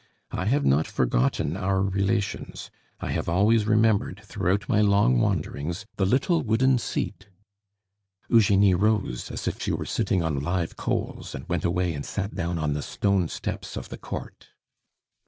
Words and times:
I 0.31 0.45
have 0.45 0.65
not 0.65 0.87
forgotten 0.87 1.55
our 1.55 1.79
relations; 1.83 2.71
I 3.01 3.11
have 3.11 3.29
always 3.29 3.67
remembered, 3.67 4.19
throughout 4.25 4.67
my 4.67 4.81
long 4.81 5.19
wanderings, 5.19 5.85
the 5.97 6.07
little 6.07 6.41
wooden 6.41 6.79
seat 6.79 7.27
Eugenie 8.27 8.73
rose 8.73 9.29
as 9.29 9.47
if 9.47 9.61
she 9.61 9.71
were 9.71 9.85
sitting 9.85 10.23
on 10.23 10.39
live 10.39 10.75
coals, 10.75 11.35
and 11.35 11.47
went 11.47 11.65
away 11.65 11.93
and 11.93 12.03
sat 12.03 12.33
down 12.33 12.57
on 12.57 12.73
the 12.73 12.81
stone 12.81 13.27
steps 13.27 13.77
of 13.77 13.89
the 13.89 13.97
court. 13.99 14.47